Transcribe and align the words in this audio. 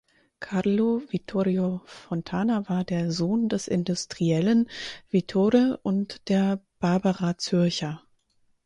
Carlo 0.39 0.97
Vittorio 1.11 1.83
Fontana 1.85 2.67
war 2.67 2.83
der 2.83 3.11
Sohn 3.11 3.49
des 3.49 3.67
Industriellen 3.67 4.67
Vittore 5.11 5.79
und 5.83 6.27
der 6.27 6.59
Barbara 6.79 7.37
Zürcher. 7.37 8.01